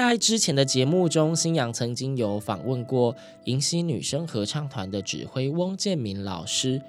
[0.00, 6.80] 在之前的节目中，新阳曾经有访问过迎曦女生合唱团的指挥翁建民老师。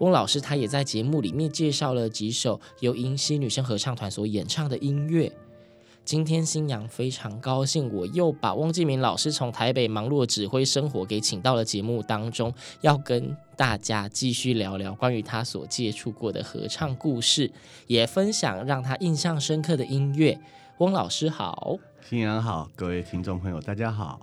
[0.00, 5.32] 翁老师他也在节目里面介绍了几首由迎曦女生合唱团所演唱的音乐。
[6.04, 17.50] 今天新阳非常高兴，我又把翁建民老师从台北忙碌的指挥生活给请到了节目当中，要跟大家继续聊聊关于他所接触过的合唱故事，
[17.86, 20.38] 也分享让他印象深刻的音乐。
[20.76, 21.78] 翁老师好。
[22.00, 24.20] 新阳好，各位听众朋友，大家好。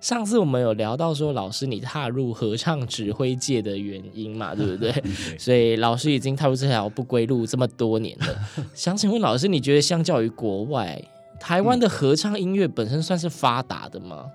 [0.00, 4.90] 上次我们有聊到说，老师你踏入合唱指挥界的原因嘛， 对不对？
[4.92, 8.26] 对所以老师已经踏入这条不归路这么多年了。
[8.74, 11.00] 想请问老师，你觉得相较于国外，
[11.38, 14.26] 台湾的合唱音乐本身算是发达的吗？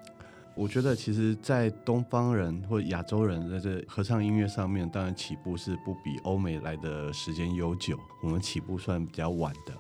[0.56, 9.74] 我觉得其实，在东方人或亚洲人在这合唱音乐上面，当然起步是不比欧美来的时间悠久，我们起步算比较晚的。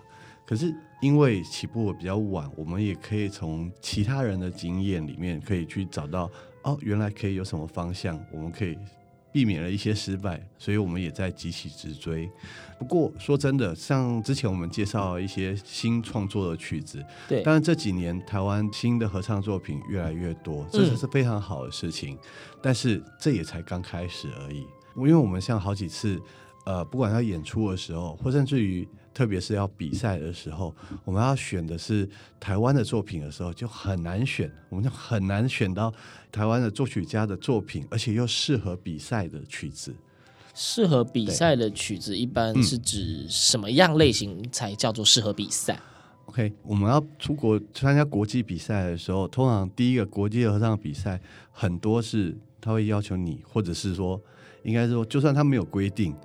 [0.46, 6.30] 可是因为起步比较晚，我们也可以从其他人的经验里面，可以去找到
[6.64, 8.78] 哦，原来可以有什么方向，我们可以
[9.32, 12.30] 避免了一些失败，所以我们也在急起直追。
[12.78, 22.16] 不过说真的，像之前我们介绍一些新创作的曲子，对，当然这几年台湾新的合唱作品越来越多，这是是非常好的事情。
[22.16, 22.20] 嗯、
[22.62, 24.68] 但是这也才刚开始而已，
[24.98, 26.22] 因为我们像好几次，
[26.66, 28.86] 呃，不管他演出的时候，或甚至于。
[29.14, 30.74] 特别是要比赛的时候，
[31.06, 32.10] 我们要选的是
[32.40, 35.94] 台湾的作品的时候，就很难选，我们就很难选到
[36.32, 39.94] 台湾的作曲家的作品，而且又适合比赛的曲子。
[40.56, 45.74] 适合比赛的曲子一般是指什么样类型才叫做适合比赛？
[45.76, 45.82] 嗯
[46.26, 51.20] ？OK，我们要出国参加国际比赛的时候，通常第一个国际合唱比赛
[51.52, 54.22] 很多是他会要求你，或者是说，
[54.64, 56.16] 应该说，就算他没有规定。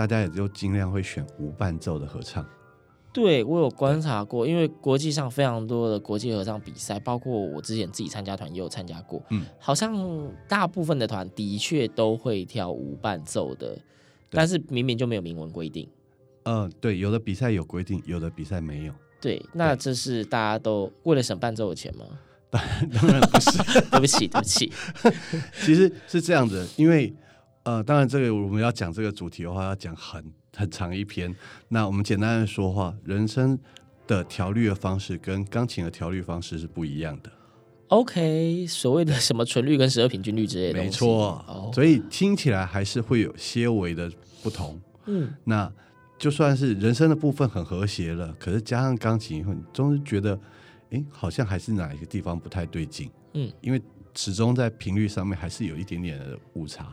[0.00, 2.42] 大家也就尽量会选无伴奏的合唱。
[3.12, 9.22] 对，我有观察过，因为国际上非常多的国际合唱比赛，包括我之前自己参加团也有参加过。
[9.28, 9.94] 嗯，好像
[10.48, 13.76] 大部分的团的确都会跳无伴奏的，
[14.30, 15.86] 但是明明就没有明文规定。
[16.44, 18.94] 嗯、呃，对，有的比赛有规定，有的比赛没有。
[19.20, 22.06] 对，那这是大家都为了省伴奏的钱吗？
[22.48, 23.58] 当 当然不是，
[23.92, 24.72] 对不起，对不起。
[25.60, 27.12] 其实是这样子，因为。
[27.64, 30.24] 呃，当然，这个我们要讲这个主题的话，要讲很
[30.56, 31.34] 很长一篇。
[31.68, 33.58] 那我们简单的说话，人声
[34.06, 37.30] 的调律的方式跟钢琴的调律方式是不一样的。
[37.88, 41.44] OK，所谓的什么纯律跟十二平均律之类的，没错。
[41.48, 41.74] Oh.
[41.74, 44.10] 所以听起来还是会有些微的
[44.42, 44.80] 不同。
[45.06, 45.70] 嗯，那
[46.18, 50.38] 就算是人声的部分很和谐了，可是加上钢琴以后，你总是觉得，
[50.90, 53.10] 哎，好像还是哪一个地方不太对劲。
[53.34, 53.82] 嗯，因为
[54.14, 56.92] 始终在频率上面还是有一点点的误差。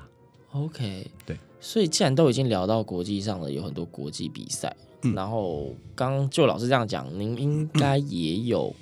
[0.52, 8.74] OK，对，所以既然都已经聊到国际上了，有很多国际比赛，嗯、然后刚就老师这样讲，您应该也有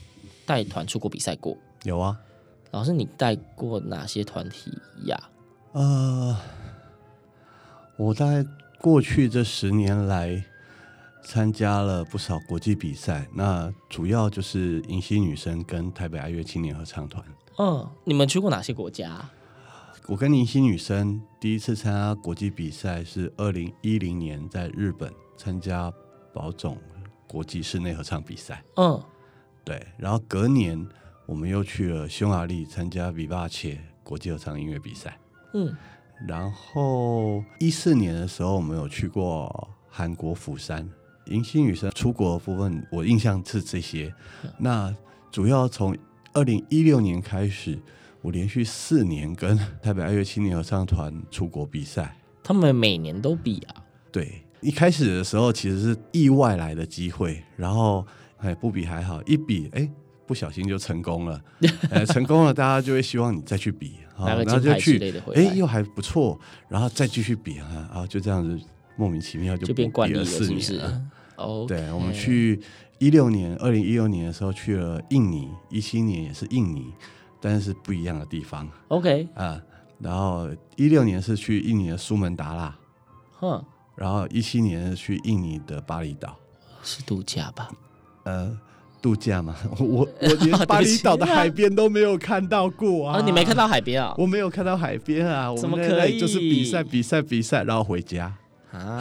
[0.46, 1.58] 带团出国比赛过？
[1.84, 2.18] 有啊，
[2.72, 4.72] 老师，你带过哪些团体
[5.06, 5.20] 呀？
[5.74, 6.38] 呃，
[7.98, 8.46] 我在
[8.80, 10.44] 过去这十年来
[11.24, 17.26] 参加了不少国际比赛，那主要就是迎曦女生跟台北爱乐青年合唱团。
[17.58, 19.30] 嗯，你们去过哪些国家？
[20.08, 25.92] 我跟迎曦女生第一次参加国际比赛是二零一零年在日本参加
[26.32, 26.78] 宝总
[27.26, 28.64] 国际室内合唱比赛。
[28.76, 29.02] 嗯，
[29.64, 30.88] 对，然后隔年
[31.26, 35.18] 我们又去了匈牙利参加 Vivace 国际合唱音乐比赛。
[35.56, 35.76] 嗯，
[36.28, 40.88] 然后一四年的时候我们有去过韩国釜山。
[41.26, 44.14] 迎新女生出国的部分我印象是这些。
[44.60, 44.96] 那
[45.32, 45.98] 主要从
[46.34, 47.80] 二零一六年开始。
[48.26, 53.76] 我连续四年跟台北爱乐青年合唱团出国比赛，他们每年都比啊。
[54.12, 58.04] 对，一开始的时候其实是意外来的机会，然后
[58.38, 59.88] 哎不比还好，一比哎
[60.26, 61.40] 不小心就成功了，
[61.92, 68.60] 呃，成功了，大家就会希望你再去比，然后就去，哎，又还不错，然后再继续比啊，然后就这样子
[68.98, 71.02] 莫名其妙就变惯例了，四年是不是？
[71.36, 72.60] 哦，对，我们去
[72.98, 76.92] 一六年，二零一六年的时候去了印尼，一七年也是印尼，
[77.46, 78.68] 但是不一样的地方。
[78.88, 79.62] OK，啊，
[80.00, 82.76] 然后一六年是去印尼的苏门答腊，
[83.40, 83.64] 哼，
[83.96, 86.36] 然后一七年是去印尼的巴厘岛，
[86.82, 87.70] 是度假吧？
[88.24, 88.58] 呃。
[89.02, 89.86] 度假嘛， 我
[90.20, 93.20] 我连巴厘岛的海边都没有看到过啊！
[93.20, 94.16] 啊，你没看到海边啊？
[94.18, 95.54] 我没有看到海边啊！
[95.56, 96.18] 怎么可以？
[96.20, 98.34] 就是比赛比赛比赛，然后回家
[98.74, 99.00] 啊！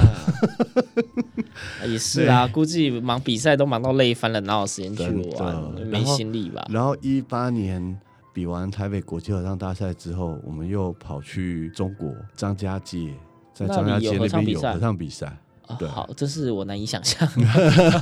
[1.89, 5.05] 也是啊，估计忙比赛都忙到累翻了，哪有时间去
[5.39, 5.57] 玩？
[5.87, 6.63] 没心力吧？
[6.69, 7.99] 然后一八年
[8.35, 13.15] 比完台北国际合唱大赛之后，我们又跑去中国张家界，
[13.55, 15.35] 在张家界那边有合唱比赛。
[15.79, 17.27] 对，好，这是我难以想象。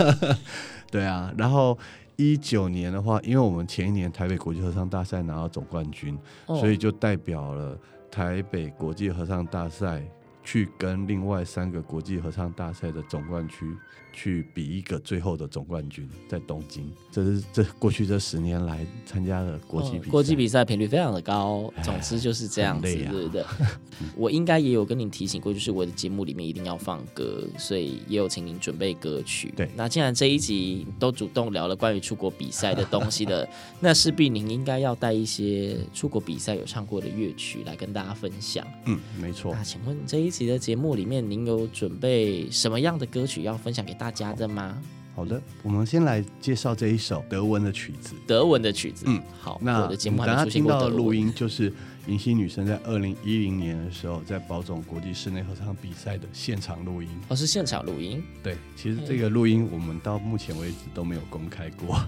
[0.90, 1.78] 对啊，然后
[2.16, 7.78] 一九年的话，因为我们前一年台北国际合唱大赛拿到总冠军，哦、所以就代表了
[8.10, 10.02] 台北国际合唱大赛
[10.42, 13.76] 去跟另外三个国际合唱大赛的总冠军。
[14.12, 21.72] 去比一个最后的总冠军，在东京，这是这过去这十年来参加的国际比赛，国际比赛频率非常的高。
[21.82, 23.44] 总之就是这样子，对不对？
[24.16, 29.52] 我应该也有跟您提醒过，就是我的节目里面一定要放歌，所以也有请您准备歌曲。
[29.56, 33.48] 对，那既然这一集都主动聊了关于出国比赛的东西的，
[33.80, 38.66] 那势必您应该要带一些出国比赛有唱过的乐曲来跟大家分享。
[38.86, 39.54] 嗯，没错。
[39.54, 44.76] 那请问这一集的节目里面，您有准备什么样的歌曲要分享给大家的吗？
[45.14, 48.16] 好的，我们先来介绍这一首德文的曲子。
[48.26, 49.60] 德文的曲子，嗯，好。
[49.62, 51.72] 那我的节目大家听到的录音就是
[52.08, 57.08] 银溪女生在二零一零年的时候在宝总国际室内合唱比赛的现场录音。
[57.28, 58.20] 哦，是现场录音。
[58.42, 62.04] 对，其实这个录音我们到目前为止都没有公开过。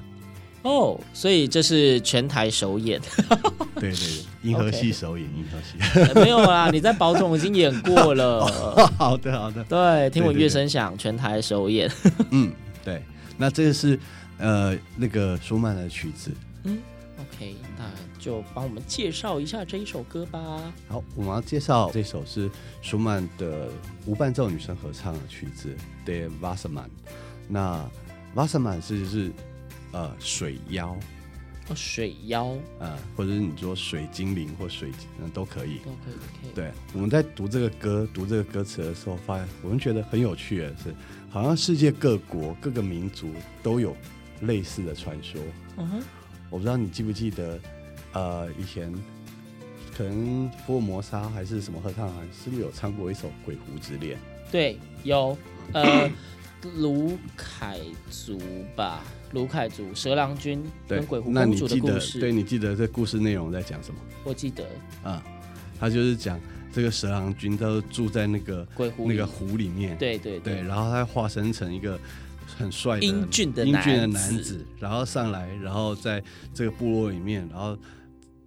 [0.64, 3.00] 哦，所以这是全台首演。
[3.78, 8.46] 对对对，银河系首演，银河系 没有啦，你在宝总已经演过了。
[8.96, 11.90] 好的好的，对，听闻乐声响，全台首演。
[12.30, 12.50] 嗯，
[12.82, 13.02] 对，
[13.36, 13.98] 那这个是
[14.38, 16.30] 呃那个舒曼的曲子。
[16.62, 16.78] 嗯
[17.18, 17.84] ，OK，那
[18.18, 20.40] 就帮我们介绍一下这一首歌吧。
[20.88, 22.50] 好，我们要介绍这首是
[22.80, 23.68] 舒曼的
[24.06, 25.76] 无伴奏女声合唱的曲子
[26.08, 26.84] 《Der Wassermann》。
[27.48, 27.84] 那
[28.34, 29.30] Wassermann 是就是。
[29.94, 30.88] 呃，水妖，
[31.68, 36.52] 哦，水妖，呃，或者是你说水精灵或水精，嗯，都可以，都可以，可以。
[36.52, 40.92] 对，我们在读这个歌、读这个歌词的时候，发现我们觉得很有趣的是，
[41.30, 43.30] 好像世界各国各个民族
[43.62, 43.96] 都有
[44.40, 45.40] 类似的传说。
[45.76, 46.02] 嗯哼，
[46.50, 47.60] 我不知道你记不记得，
[48.14, 48.92] 呃，以前
[49.96, 54.16] 可能福尔摩沙还是什么合唱团，是不是有唱过一首《鬼狐之恋》？
[54.50, 55.38] 对，有，
[55.72, 56.10] 呃，
[56.78, 57.80] 卢凯
[58.10, 58.38] 族
[58.74, 59.02] 吧。
[59.32, 64.00] 卢凯族蛇郎君跟鬼狐公主的故事，对，你记得这故事内容在讲什么？
[64.22, 64.64] 我记得，
[65.02, 65.32] 啊、嗯，
[65.78, 66.40] 他就是讲
[66.72, 71.98] 这个蛇郎君他住在那个鬼狐那个湖里面，对对对，对，然后他化身成一个
[72.56, 76.22] 很帅的英俊的英俊的男子，然后上来，然后在
[76.52, 77.76] 这个部落里面，然后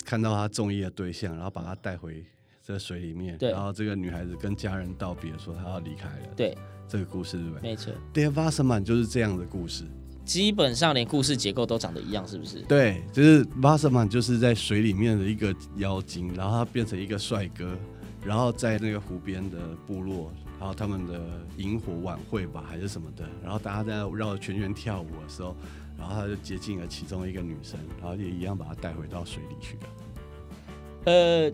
[0.05, 2.23] 看到他中意的对象，然后把他带回
[2.65, 7.61] 这个水里面，对，然后这个女孩子跟家人道别，说她要离开了，对，这个故事对不对？
[7.69, 9.83] 没错，Der Wassermann 就是这样的故事。
[10.25, 12.59] 基本上连故事结构都长得一样，是不是？
[12.63, 17.77] 对，就是 Wassermann 就是在水里面的一个妖精，然后他变成一个帅哥，
[18.25, 20.29] 然后在那个湖边的部落，
[20.59, 21.21] 然后他们的
[21.55, 25.55] 萤火晚会吧，还是什么的，然后大家在绕着圈圈跳舞的时候，
[25.97, 29.83] 然后他就接近了其中一个女生，然后也一样把她带回到水里去了。
[31.07, 31.49] 呃，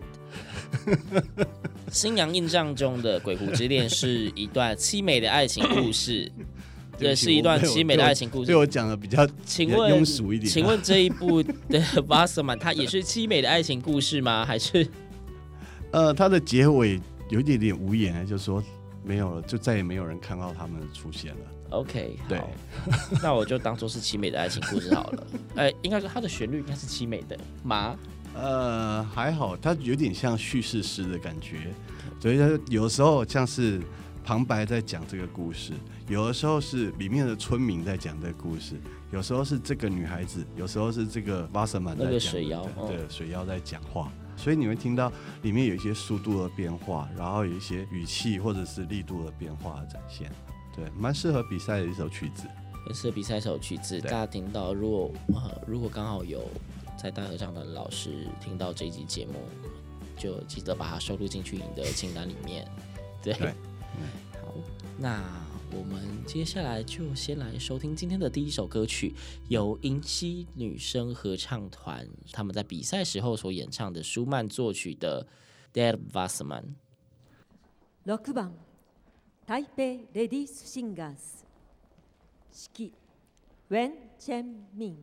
[1.92, 6.30] 新娘印象中的《鬼狐之恋》是一段凄美的爱情故事。
[6.98, 10.48] 对是一段凄美的爱情故事，对我讲的比较请问庸俗一点。
[10.50, 14.44] 请问这一部的 《Wassermann》它也是凄美的爱情故事吗？
[14.46, 14.86] 还是？
[15.92, 18.62] 呃，它的结尾有一点点无言，就是说
[19.04, 21.38] 没有了，就再也没有人看到他们出现了。
[21.70, 22.40] OK，对，
[23.22, 25.26] 那我就当做是凄美的爱情故事好了。
[25.56, 27.96] 呃， 应该说它的旋律应该是凄美的吗？
[28.34, 31.72] 呃，还好，它有点像叙事诗的感觉，
[32.20, 33.80] 所以它有时候像是。
[34.26, 35.74] 旁白在讲这个故事，
[36.08, 38.80] 有的时候是里面的村民在讲这个故事，
[39.12, 45.12] 有时候是这个女孩子，有时候是这个 Wassermann 在讲，那个水妖，对，水妖在讲话，所以你会听到
[45.42, 50.32] 里面有一些速度的变化，然后有一些语气或者是力度的变化的展现，
[50.74, 52.44] 对，蛮适合比赛的一首曲子，
[52.86, 54.00] 很适合比赛一首曲子。
[54.00, 56.40] 大家听到，如果呃如果刚好有
[57.04, 59.34] 在大合唱的老师听到这一集节目，
[60.16, 62.66] 就记得把它收录进去你的清单里面，
[63.22, 63.34] 对。
[63.34, 63.52] 对。
[63.98, 64.08] 嗯、
[64.40, 64.54] 好，
[64.98, 65.22] 那
[65.70, 69.14] 我们接下来就先来收听今天的第一首歌曲，
[69.48, 75.26] 由银溪女生合唱团他们在比赛时候所演唱的舒曼作曲的
[75.78, 76.62] 《Der Wassermann》。
[78.04, 78.50] 六番。
[79.46, 81.42] 台北 Ladies Singers
[82.50, 82.92] 指挥
[83.68, 84.94] Wen Chien-min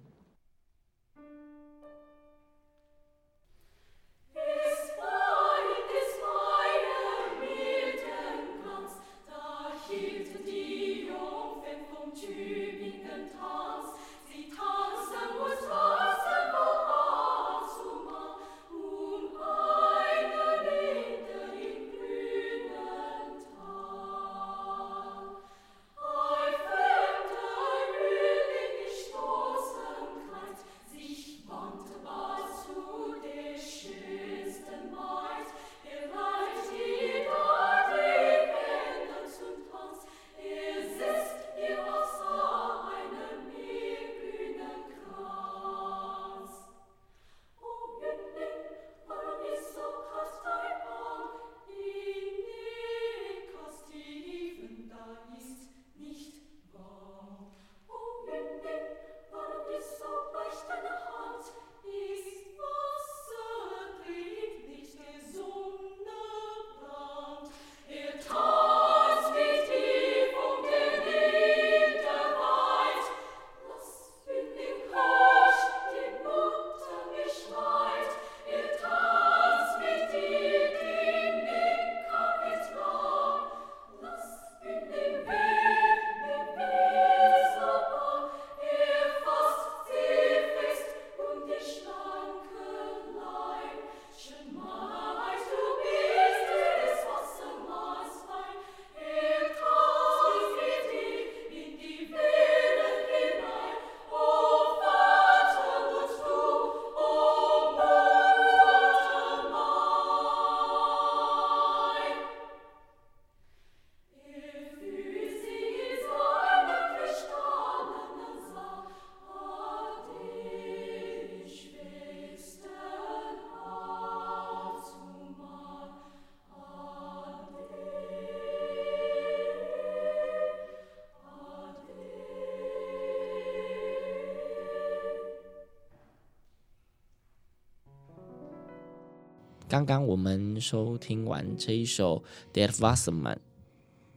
[139.72, 142.22] 刚刚我们收听完这一首
[142.54, 143.36] 《Der Wassermann》，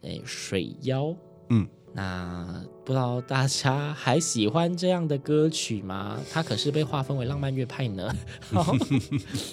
[0.02, 1.14] 哎，水妖，
[1.48, 6.18] 嗯，那不知道大家还喜欢这样的歌曲吗？
[6.32, 8.12] 它可是被划分为浪漫乐派呢。
[8.50, 8.74] 好，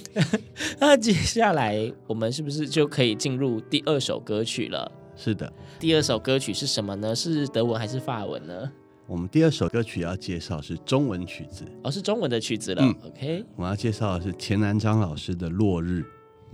[0.81, 4.91] 那接下来我们是不是就可以进入第二首歌曲了？
[5.15, 7.13] 是的，第二首歌曲是什么呢？
[7.15, 8.71] 是德文还是法文呢？
[9.11, 12.81] 我们第二首歌曲要介绍是中文曲子，哦，是中文的曲子了。
[12.81, 16.01] 嗯、OK，我们要介绍的是钱南章老师的《落日》。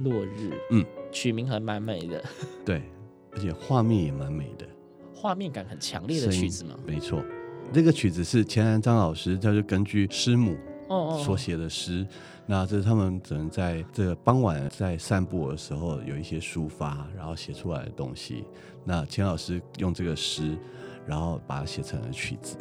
[0.03, 2.23] 落日，嗯，曲名还蛮美的，
[2.65, 2.81] 对，
[3.31, 4.67] 而且画面也蛮美的，
[5.13, 6.75] 画面感很强烈的曲子嘛。
[6.83, 7.23] 没错，
[7.71, 18.43] 这个曲子是钱南章老师，他就根据师母哦所写的诗，哦哦那这是他们只能在这个傍晚在散步的时候有一些抒发，然后写出来的东西。
[18.83, 20.57] 那钱老师用这个诗。
[21.07, 22.57] 然后把它写成了曲子。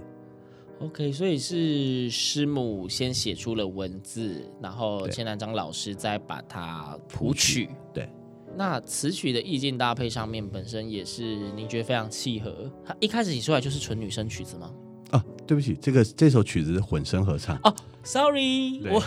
[0.81, 7.71] OK，所以是师母先写出了文字，然后钱南章老师再把它谱曲。
[7.95, 8.07] 对，
[8.55, 12.71] 那词曲的意境搭配上面本身也是您觉得非常契合。
[12.85, 14.71] 他一开始写出来就是纯女生曲子吗？
[15.13, 17.57] 啊，对不起，这个这首曲子是混声合唱。
[17.63, 19.03] 哦，Sorry，我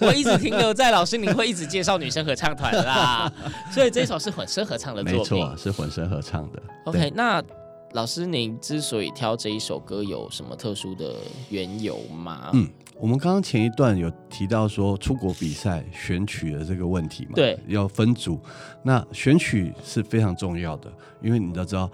[0.00, 3.32] 我一直停留在老师您会一直介绍女生合唱团啦，
[3.74, 5.18] 所以这首是混声合唱的作品。
[5.18, 6.62] 没错，是混声合唱的。
[6.84, 7.42] OK，那。
[7.92, 11.14] 老师，您之所以挑这一首歌，有什么特殊的
[11.48, 12.50] 缘由吗？
[12.52, 12.68] 嗯，
[13.00, 18.38] 我们刚刚前一段有提到说出国比赛选曲的这个问题嘛，对，要分组。
[18.82, 20.92] 那选曲是非常重要的，
[21.22, 21.90] 因为你要知道，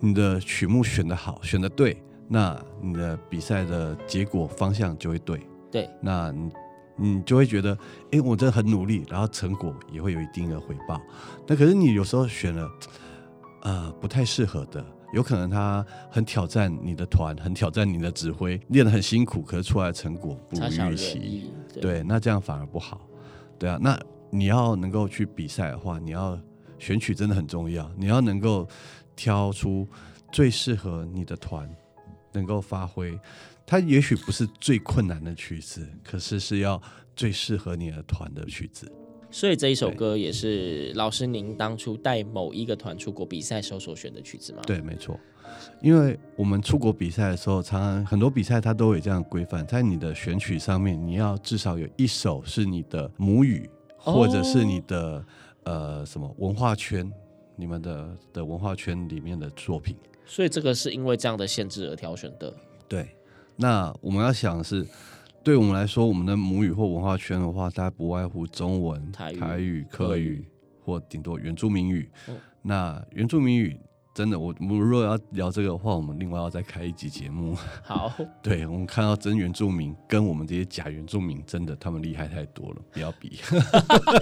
[0.00, 1.96] 你的曲目选的好，选的对，
[2.28, 5.40] 那你的比赛的结果方向就会对。
[5.70, 6.50] 对，那你
[6.96, 7.76] 你就会觉得，
[8.10, 11.00] 哎，我真的很努力，然后成果也会有一定的回报。
[11.46, 12.70] 那可是你有时候选了，
[13.62, 14.84] 呃，不太适合的。
[15.12, 21.50] 有可能他很挑战你的团，很挑战你的指挥，练得很辛苦，可是出来的成果不如预期。
[21.72, 23.00] 对，对，那这样反而不好。
[23.58, 23.98] 对啊，那
[24.30, 26.38] 你要能够去比赛的话，你要
[26.78, 27.90] 选曲真的很重要。
[27.96, 28.68] 你要能够
[29.16, 29.88] 挑出
[30.30, 31.68] 最适合你的团，
[32.32, 33.18] 能够发挥。
[33.66, 36.80] 它也许不是最困难的曲子，可是是要
[37.16, 38.90] 最适合你的团的曲子。
[39.30, 44.62] 所以这一首歌也是老师您当初带某一个团出国比赛时候所选的曲子吗？
[44.66, 45.18] 对，没错。
[45.80, 55.24] 因为我们出国比赛的时候，常常很多比赛它都有这样规范，在你的选曲上面，你要至少有一首是你的母语，或者是你的、哦、
[55.64, 57.10] 呃什么文化圈，
[57.56, 59.96] 你们的的文化圈里面的作品。
[60.26, 62.52] 所以这个是因为这样的限制而挑选的。
[62.86, 63.08] 对，
[63.56, 64.86] 那我们要想的是，
[65.48, 70.46] 对我们来说，我们的母语或文化圈的话，大概不外乎中文、台语、台语客语，
[70.84, 72.06] 或顶多原住民语。
[72.26, 73.74] 哦、那原住民语
[74.12, 77.56] 真的，我我们如果要聊这个的话，我们另外要再开一集节目。
[77.82, 78.12] 好，
[78.42, 83.40] 对我们看到真原住民跟我们这些假原住民，真的他们厉害太多了，不要比。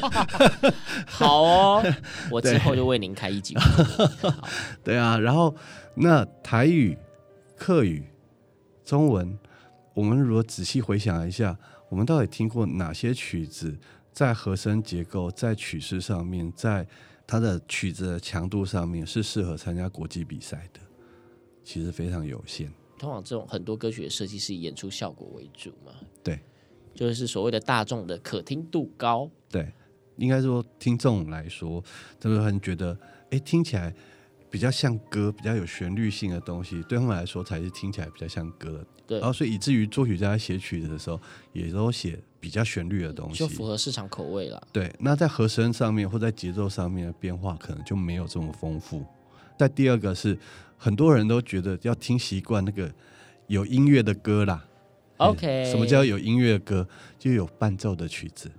[1.06, 1.84] 好哦，
[2.30, 3.56] 我之后就为您开一集。
[4.84, 5.52] 对，对啊，然后
[5.96, 6.96] 那台语、
[7.56, 8.04] 客语。
[8.84, 9.36] 中文，
[9.96, 13.74] 我们如果仔细回想一下，我们到底听过哪些曲子，
[14.12, 16.86] 在和声结构、在曲式上面，在
[17.26, 20.80] 它的曲子的强度上面是适合参加国际比赛的？
[21.64, 22.70] 其实非常有限。
[22.98, 25.92] 通常这种很多歌曲的设计是以演出效果为主嘛？
[26.22, 26.38] 对，
[26.94, 29.30] 就是所谓的大众的可听度高。
[29.48, 29.72] 对，
[30.16, 31.82] 应该说听众来说，
[32.20, 32.94] 他们很觉得，
[33.30, 33.94] 哎，听起来。
[34.50, 38.86] 比较像歌，比较有旋律性的东西，对他们来说才是听起来比较像歌的。
[39.06, 41.20] 对，然后所以以至于作曲家写曲子的时候，
[41.52, 44.60] 也都写比较旋律的东西，就符合市场口味了。
[44.72, 49.04] 对，那在和声上面或在节奏上面的变化，可能就没有这么丰富。
[49.58, 50.38] 在第二个是，
[50.76, 52.92] 很多人都觉得要听习惯那个
[53.46, 54.64] 有音乐的歌啦。
[55.18, 56.86] OK，什么叫有音乐歌？
[57.18, 58.50] 就有伴奏的曲子。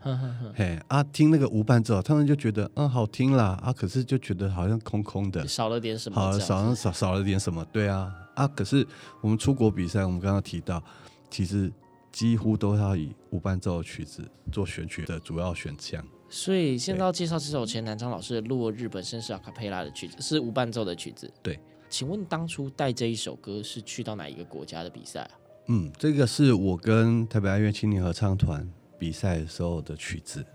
[0.56, 6.20] 嘿啊，听那个无伴奏，他们就觉得嗯好听啦啊，可是就觉得好像空空的，少了点什么。
[6.20, 7.64] 好，少少少了点什么？
[7.72, 8.86] 对啊啊，可是
[9.22, 10.84] 我们出国比赛，我们刚刚提到，
[11.30, 11.72] 其实
[12.12, 16.04] 几乎都要以无伴奏的曲子做选曲的主要选项。
[16.30, 21.32] 所以现在要介绍这首前南昌老师的《落日》本身是阿卡佩拉的曲子，是无伴奏的曲子。
[21.42, 21.58] 对，
[21.90, 25.32] 请问当初带这一首歌是去到哪一个国家的比赛啊？
[25.68, 30.46] 嗯，这个是我跟台北爱乐青年合唱团比赛的时候的曲子。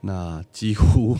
[0.00, 1.16] 那几乎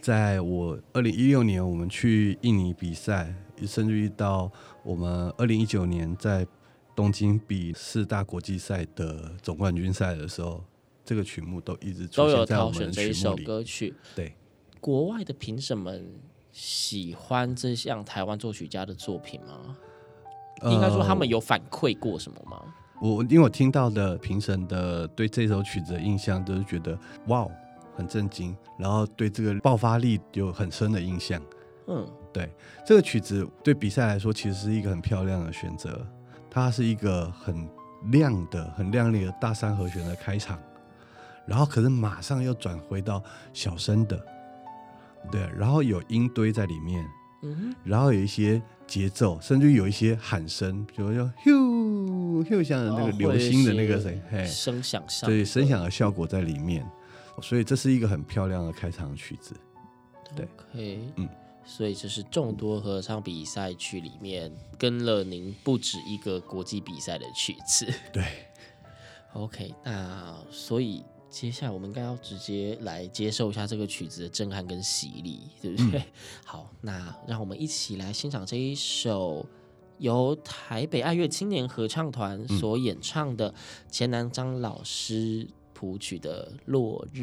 [0.00, 3.34] 在 我二零一六年我们去印尼比赛，
[3.66, 4.50] 甚至于到
[4.82, 6.46] 我们二零一九年在
[6.96, 10.64] 东京比四大国际赛的总冠军赛的时候，
[11.04, 12.90] 这个曲目都一直出现在我们的曲目里。
[12.90, 13.94] 都有挑选这一首歌曲。
[14.14, 14.34] 对，
[14.80, 16.10] 国外的评审们
[16.50, 19.76] 喜欢这项台湾作曲家的作品吗？
[20.64, 22.62] 应该说他们有反馈过什么吗？
[23.00, 27.46] 呃、我因为我听到的评审的对这首曲子的印象都是觉得哇，
[27.96, 31.40] 很震惊，然后对这个爆发力有很深的印象。
[31.86, 32.52] 嗯，对，
[32.84, 36.06] 这个曲子对比赛来说其实是一个很漂亮的选择，
[36.50, 37.68] 它是一个很
[38.12, 40.58] 亮的、很亮丽的大三和弦的开场，
[41.46, 44.22] 然后可是马上又转回到小声的，
[45.32, 47.04] 对，然后有音堆在里面。
[47.42, 56.84] 嗯，然后有一些节奏，甚至有一些喊声，比如说咻咻，像那个流星的那个声，嘿，声响效，对，声响的效果在里面，
[57.40, 59.54] 所以这是一个很漂亮的开场曲子。
[60.34, 61.28] 对，OK，嗯，
[61.64, 67.86] 所以这是众多合唱比赛曲里面跟了您不止一个国际比赛的曲子。
[68.12, 68.24] 对，
[69.34, 71.04] OK，那所以。
[71.30, 76.00] 接下来我们应该要直接来接受一下这个曲子的震撼跟洗礼，对不对？
[76.00, 76.04] 嗯、
[76.44, 79.46] 好，那让我们一起来欣赏这一首
[79.98, 83.54] 由台北爱乐青年合唱团所演唱的
[83.88, 87.20] 钱南章老师谱曲的《落日》。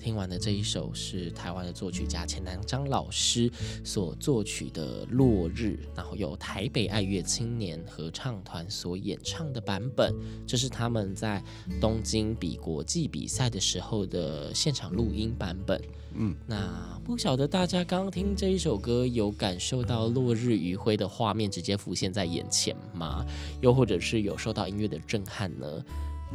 [0.00, 3.50] 听完的这一首是台湾的作曲家钱南章老师
[3.84, 10.14] 所作曲的《落日》，然后由台北爱乐青年合唱团所演唱的版本，
[10.46, 11.44] 这是他们在
[11.78, 15.78] 东京比国际比赛的时候的现场录音版本。
[16.14, 23.24] 嗯，那不晓得大家刚刚听这一首歌，有感受到落日余晖的画面直接浮现在眼前吗？
[23.60, 25.84] 又或者是有受到音乐的震撼呢？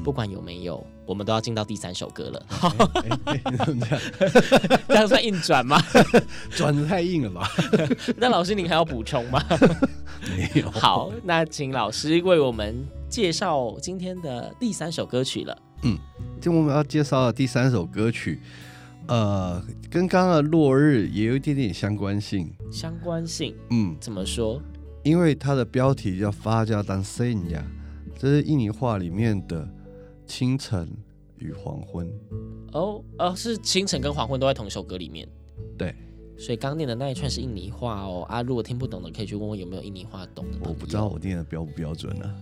[0.03, 2.45] 不管有没有，我们都要进到第三首歌了。
[4.87, 5.81] 这样算硬转吗？
[6.51, 7.49] 转的太硬了吧？
[8.17, 9.41] 那老师您还要补充吗？
[10.35, 10.69] 没有。
[10.69, 15.57] 好，那请老师为我们介绍今天的第三首歌曲了。
[15.83, 15.97] 嗯，
[16.41, 18.39] 就我们要介绍的第三首歌曲，
[19.07, 22.53] 呃，跟刚刚的落日也有一点点相关性。
[22.71, 23.55] 相关性？
[23.71, 24.61] 嗯，怎么说？
[25.03, 27.59] 因为它的标题叫《发加当塞亚》，
[28.19, 29.67] 这是印尼话里面的。
[30.25, 30.89] 清晨
[31.37, 32.07] 与黄昏，
[32.73, 35.27] 哦哦，是清晨跟黄昏都在同一首歌里面。
[35.77, 35.93] 对，
[36.37, 38.25] 所以刚念的那一串是印尼话哦。
[38.29, 40.57] 啊，如果听不懂的，可以去问问有没有印尼话懂的。
[40.61, 42.35] 我不知道我念的标不标准呢、啊，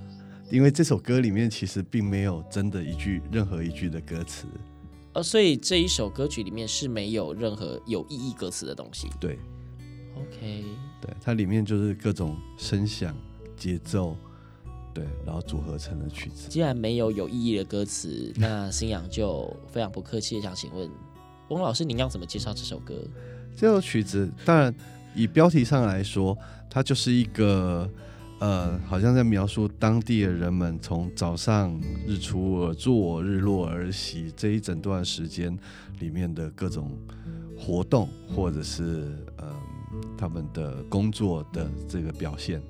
[0.52, 4.46] 因为这首歌里面其实并没有真的一句任何一句的歌词。
[5.14, 9.08] 呃，所以这一首歌曲里面是没有任何有意义歌词的东西。
[9.20, 9.38] 对
[10.16, 10.64] ，OK，
[11.02, 13.16] 对，它里面就是各种声响、
[13.58, 14.16] 节奏。
[14.94, 16.48] 对，然后组合成的曲子。
[16.50, 20.90] 既然没有有意义的歌词， 那新阳就非常不客气的想请问
[21.50, 22.96] 翁老师，您要怎么介绍这首歌？
[23.56, 24.74] 这首曲子，当然
[25.16, 26.38] 以标题上来说，
[26.70, 27.90] 它就是一个
[28.40, 35.58] 呃，好像在描述当地的人们从早上日出而作，日落而息这一整段时间
[36.00, 36.92] 里面的各种
[37.58, 39.56] 活动，或者是呃
[40.18, 42.62] 他们的工作的这个表现。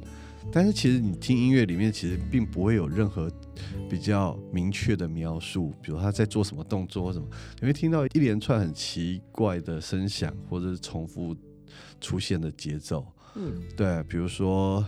[0.52, 3.32] 但是其实你听音乐里面，其实并不会有任何
[3.90, 7.28] 比较明确的描述，比如他在做什么动作或什么，
[7.60, 11.36] 你会听到一连串很奇怪的声响，或者是重复
[12.00, 13.06] 出现的节奏。
[13.36, 14.86] 嗯，对，比如说。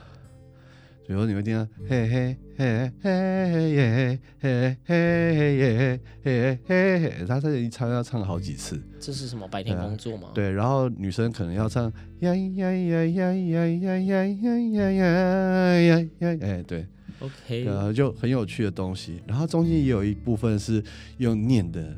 [1.07, 8.81] 比如你会听到嘿嘿嘿嘿耶嘿嘿耶嘿嘿嘿，他这一唱要唱好几次。
[8.99, 10.29] 这是什么白天工作吗？
[10.33, 11.85] 对，然后女生可能要唱
[12.21, 16.87] 呀呀呀呀呀呀呀呀呀呀呀，哎，对
[17.19, 19.21] ，OK，然后就很有趣的东西。
[19.27, 20.83] 然后中间也有一部分是
[21.17, 21.95] 用念的，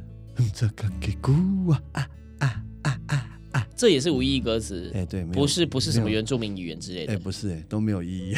[0.54, 3.37] 这个给咕啊啊啊啊啊。
[3.78, 8.34] 这也是无意义歌词，哎，对，不是不是什么原住民语言之类的，哎，不是，哎，都没有意义，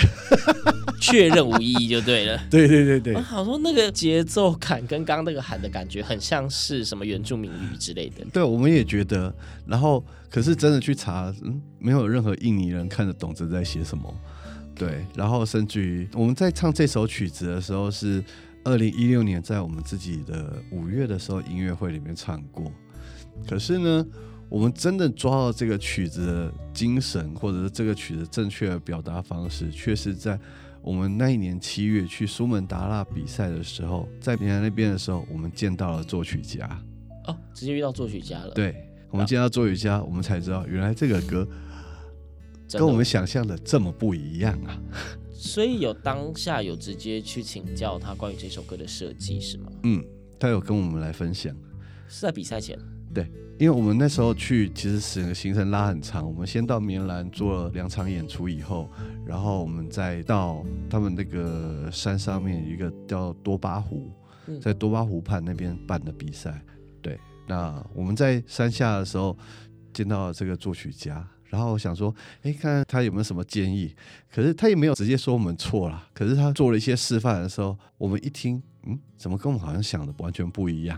[0.99, 2.37] 确认无意义就对了。
[2.51, 8.25] 对对对对，好说那个节奏感跟刚刚那个喊的感觉很像是什么原住民语之类的。
[8.33, 9.33] 对，我们也觉得，
[9.65, 14.13] 然后可是真的去查，嗯，没有任何印尼人看得懂这在写什么。
[14.75, 18.21] 对，然后甚至于我们在唱这首曲子的时候，是
[18.65, 22.69] 二零一六年在我们自己的五月的时候音乐会里面唱过，
[23.47, 24.05] 可是呢。
[24.49, 30.39] 我们真的抓到这个曲子的精神，或者是这个曲子正确的表达方式，却是在
[30.81, 36.67] 我们那一年七月去苏门答腊比赛的时候，在平潭那边的时候，我们见到了作曲家。
[37.27, 38.49] 哦，直接遇到作曲家了。
[38.55, 38.75] 对，
[39.11, 41.47] 我们见到作曲家，啊、我们才知道原来这个歌
[42.71, 44.81] 跟我们想象的这么不一样啊！
[45.33, 49.71] 所以有当下有直接去请教他关于这首歌的设计是吗？
[49.83, 50.03] 嗯，
[50.39, 51.55] 他有跟我们来分享，
[52.07, 52.77] 是在比赛前。
[53.13, 53.31] 对。
[53.59, 56.25] 因为我们那时候去，其实整个行程拉很长。
[56.25, 58.89] 我们先到棉兰做了两场演出以后，
[59.25, 64.09] 然后我们再到他们那个山上面一个叫多巴湖，
[64.61, 66.61] 在多巴湖畔那边办的比赛。
[67.01, 67.19] 对，
[67.49, 69.37] 那我们在山下的时候
[69.91, 73.93] 见到了这个作曲家，然后我想说，哎，看看他有没有什么建议。
[74.33, 76.07] 可是他也没有直接说我们错了。
[76.13, 80.97] 可是他做了一些示范的时候，我们一听，嗯，怎么跟我们好像想的完全不一样？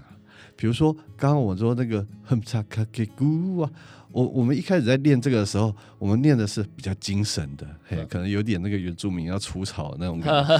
[0.62, 3.72] 比如说，刚刚我说那个哼嚓卡给咕啊，
[4.12, 10.58] 我我们一开始在练这个的时候，我们练的是比较精神的，嘿，可能有点那个原住民要除草那种感觉，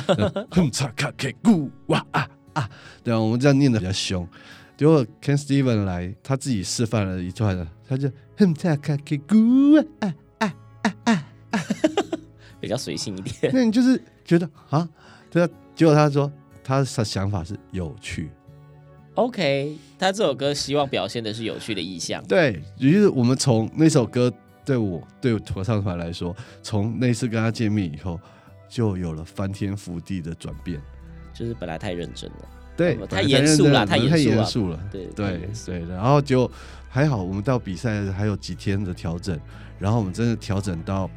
[0.50, 2.68] 哼嚓卡给咕哇啊啊，
[3.04, 4.28] 对啊，我们这样念的比较凶。
[4.76, 11.60] 结果 Ken Steven 来，他自己示范了一段，他就哼嚓卡给咕啊啊啊啊啊，
[12.60, 13.54] 比较随性一点。
[13.54, 14.90] 那你就是觉得啊，
[15.30, 16.32] 对啊，结果他说
[16.64, 18.32] 他的想法是有趣。
[19.22, 22.24] OK，他这首歌希望表现的是有趣的意象。
[22.28, 24.34] 对，于是我们从那首歌
[24.66, 28.20] 对我对我合唱团来说，从那次跟他见面以后，
[28.68, 30.82] 就有了翻天覆地的转变。
[31.36, 35.80] 就是本来太认真了，对，太严肃了，太严肃了，对对对。
[35.88, 36.50] 然后就
[36.90, 39.40] 还好，我们到比赛还有几天的调整，
[39.78, 41.08] 然后我们真的调整到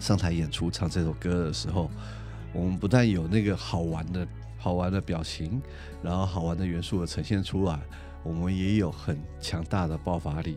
[0.00, 1.88] 上台演出唱这首歌的时候，
[2.52, 4.26] 我们不但有那个好玩的。
[4.62, 5.60] 好玩的表情，
[6.00, 7.76] 然后好玩的元素的呈现出来，
[8.22, 10.56] 我们也有很强大的爆发力。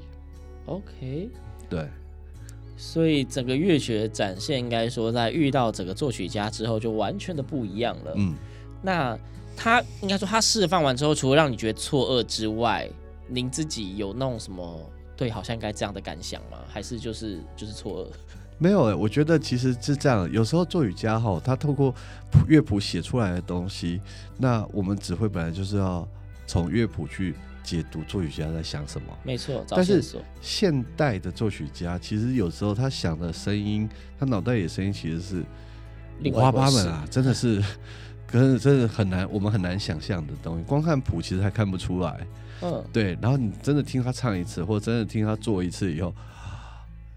[0.67, 1.27] OK，
[1.67, 1.89] 对。
[2.77, 8.13] 所以整个乐曲的展现，应该说在遇到整个作曲家之后，就完全的不一样了。
[8.15, 8.35] 嗯，
[8.83, 9.17] 那
[9.57, 12.87] 他应该说他释放完之后，除了让你觉得错愕之外，
[13.27, 14.79] 您自己有那种什么
[15.17, 16.59] 对，好像应该这样的感想吗？
[16.67, 18.09] 还是就是就是错愕？
[18.57, 20.31] 没有、欸，我觉得其实是这样。
[20.31, 21.93] 有时候作曲家哈，他透过
[22.47, 24.01] 乐谱写出来的东西，
[24.37, 26.07] 那我们指挥本来就是要
[26.47, 27.35] 从乐谱去。
[27.65, 29.07] 解读作曲家在想什么？
[29.23, 29.99] 没错，但是
[30.39, 33.89] 现代的作曲家其实有时候他想的声音，
[34.19, 35.43] 他脑袋里的声音其实是
[36.23, 37.59] 五花八门啊，真的是，
[38.29, 40.63] 可是真的很难，我们很难想象的东西。
[40.65, 42.27] 光看谱其实还看不出来。
[42.61, 43.17] 嗯，对。
[43.19, 46.13] 然后你真的听他唱一次，或者真的听他做一次以后，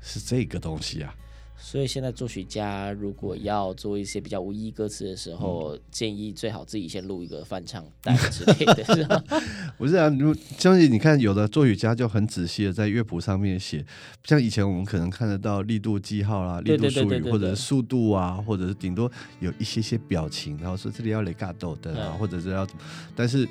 [0.00, 1.14] 是这个东西啊。
[1.60, 9.22] 所以现在作曲家如果要做一些比较无意义歌词的时候，嗯、建议最好自己先录一个翻唱带之类的，是吧？
[9.76, 13.84] 不是啊，如相信你看，有的作曲家就很仔细的在乐谱上面写，
[14.24, 22.66] 像以前我们可能看得到力度记号啦、力度术语，或者是速度啊，或者是顶多有一些些表情，然后说这里要雷嘎豆的啊，嗯、或者是要，
[23.14, 23.46] 但是。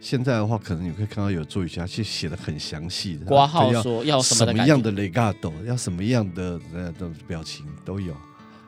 [0.00, 8.14] 现在的话，可能你会看到有作曲家去写的很详细的，括号说要什么样的 legato，要什么样的呃的表情都有，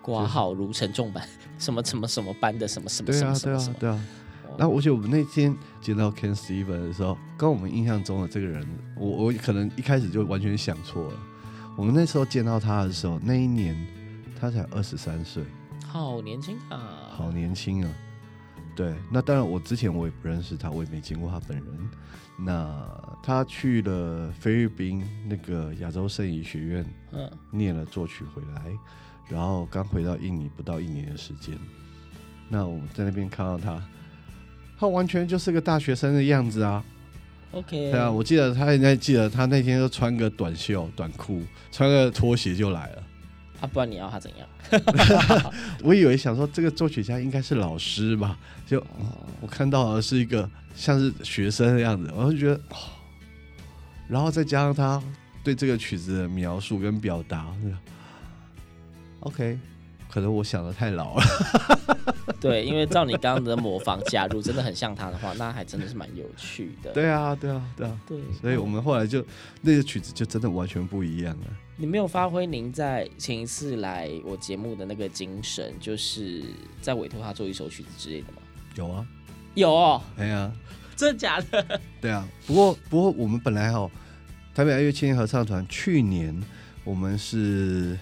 [0.02, 1.26] 挂号如承重版，
[1.58, 4.04] 什么什么什么班的什么什么什么什么什么，对啊对啊。
[4.58, 8.66] 然后而且我们那天见到 Ken Steven 的时候，跟我们印象中的这个人，
[8.96, 11.14] 我我可能一开始就完全想错了。
[11.76, 13.76] 我们那时候见到他的时候，那一年
[14.38, 15.44] 他才二十三岁，
[15.86, 17.90] 好年轻啊，好年轻啊。
[18.74, 21.66] 对，那当然，我之前我也不认识他，我也没见过他本人。
[22.42, 22.82] 那
[23.22, 28.62] 他去了菲律宾那个亚洲圣仪学院，嗯，念了作曲回来，
[29.28, 31.58] 然后刚回到印尼不到一年的时间。
[32.48, 33.82] 那我们在那边看到他，
[34.78, 36.82] 他完全就是个大学生的样子啊。
[37.52, 43.02] OK，对啊，我记得他应该记得他那天就穿个短袖短裤，穿个拖鞋就来了。
[43.60, 44.48] 啊，不然你要他怎样？
[45.84, 48.84] 我以为想说这个作曲家应该是老师吧，就
[49.40, 52.76] 我看到的是一个像是学生的样子，我就觉得，哦，
[54.08, 55.02] 然后再加上他
[55.44, 57.46] 对这个曲子的描述跟表达
[59.20, 59.58] ，OK。
[60.10, 61.24] 可能我想的太老了，
[62.40, 66.90] 对，因为照你刚刚的模仿，假如真的很像他的话，那还真的是蛮有趣的。
[66.92, 68.18] 对啊，对啊，对啊，对。
[68.40, 69.24] 所以我们后来就
[69.62, 71.46] 那个曲子就真的完全不一样了。
[71.76, 76.42] 你没有发挥您在前一次来我节目的那个精神，就是
[76.82, 78.42] 在委托他做一首曲子之类的吗？
[78.74, 79.06] 有啊，
[79.54, 80.02] 有哦。
[80.16, 80.52] 哎呀，
[80.96, 81.80] 真的假的？
[82.00, 82.26] 对啊。
[82.48, 83.88] 不过不过我们本来哦，
[84.54, 86.36] 台北爱乐青年合唱团去年
[86.82, 87.96] 我们是。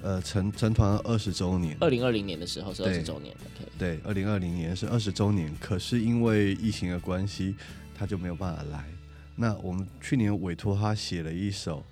[0.00, 3.34] 呃，成成团二十周年，二零二零年的时候是二十周年。
[3.78, 7.56] 对，对，二零二零年是二十周年，可是因为疫情的关系，
[7.94, 8.84] 他就没有办法来。
[9.34, 11.84] 那我们去年委托他写了一首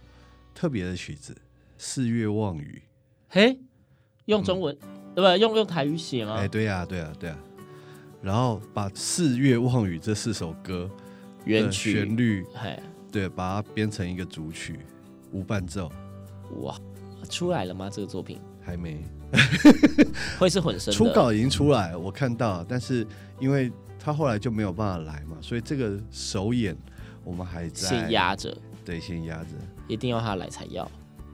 [0.55, 1.33] 特别的曲子
[1.79, 2.81] 《四月望雨》。
[3.29, 3.59] 嘿，
[4.27, 6.35] 用中文，嗯、对不用用台语写吗？
[6.35, 7.42] 哎，对呀、啊，对呀、啊，对呀、啊。
[8.23, 10.90] 然后把《四月望雨》这四首歌
[11.45, 12.45] 原曲旋律，
[13.12, 14.79] 对，把它编成一个主曲，
[15.33, 15.90] 无伴奏。
[16.62, 16.77] 哇！
[17.29, 17.89] 出来了吗？
[17.91, 19.03] 这个作品还没，
[20.39, 20.93] 会是混声。
[20.93, 23.07] 初稿已经出来，我看到，但是
[23.41, 26.77] 因为他后来就没有办法来嘛，所以这个首演
[27.25, 29.51] 我们还在先压着，对，先压着，
[29.89, 30.89] 一定要他来才要。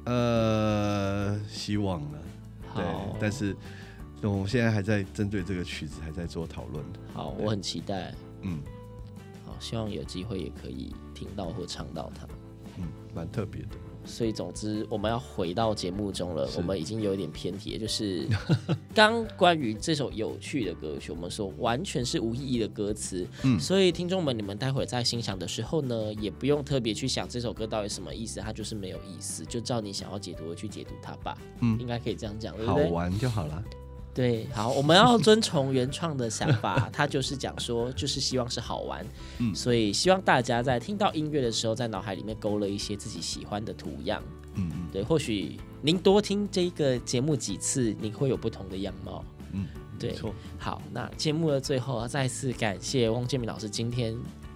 [0.04, 2.18] 呃，希望了，
[2.74, 2.84] 对，
[3.20, 3.54] 但是
[4.22, 6.84] 我们现在还在针对这个曲子还在做讨论。
[7.12, 8.58] 好，我很期待，嗯，
[9.46, 12.26] 好，希望有机会也可以听到或唱到它，
[12.78, 13.68] 嗯，蛮特别的。
[14.04, 16.48] 所以，总之，我们要回到节目中了。
[16.56, 18.26] 我们已经有一点偏题，就是
[18.94, 23.26] 刚关于这首有趣的歌曲，我们说完全是无意义的歌词。
[23.42, 31.36] 嗯，所以听众们，你们待会儿在欣赏的时候呢，也不用特别去想这首歌到底什么意思，它就是没有意思，就照你想要解读的去解读它吧。
[31.60, 32.84] 嗯，应该可以这样讲，对不对？
[32.84, 33.62] 好玩就好了。
[34.14, 39.02] 对，好，我们要遵从原创的想法，他就是讲说，就是希望是好玩，
[39.38, 44.22] 嗯，所以希望大家在听到音乐的时候，在脑海里面勾勒一些自己喜欢的图样，
[44.54, 49.66] 嗯嗯，对，或许您多听这个节目几次，你会有不同的样貌，嗯，
[49.98, 50.14] 对，
[50.58, 54.14] 好，那节目的最后，再次感谢汪建明老师今天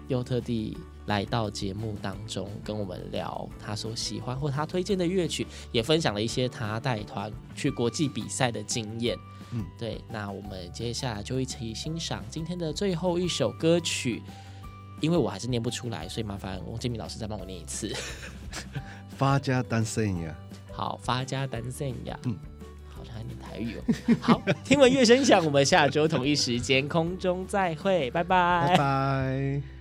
[0.09, 9.17] 又特地来到节目当中跟我们聊他所喜欢或他推荐的乐曲，也分享了一些他带团去国际比赛的经验。
[9.57, 14.23] 嗯，对，那我们接下来就一起欣赏今天的最后一首歌曲，
[15.01, 17.91] 因为我还是念不出来，所以麻烦汪建明老师再帮我念一次。
[19.17, 20.37] 发家单身呀，
[20.71, 22.37] 好，发家单身呀，嗯，
[22.87, 24.17] 好像还念台语哦。
[24.21, 29.76] 好，听闻乐声响，我们下周同一时间空中再会，拜拜，拜拜。